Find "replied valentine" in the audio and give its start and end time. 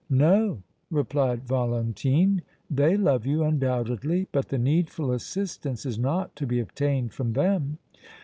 0.89-2.41